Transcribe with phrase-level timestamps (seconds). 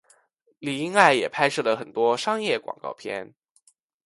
[0.57, 3.35] 李英爱也拍摄了很多商业广告片。